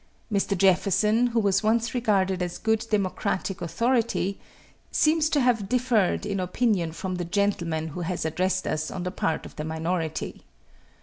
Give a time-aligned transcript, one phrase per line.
[0.33, 0.57] Mr.
[0.57, 4.39] Jefferson, who was once regarded as good Democratic authority,
[4.91, 9.11] seems to have differed in opinion from the gentleman who has addressed us on the
[9.11, 10.41] part of the minority.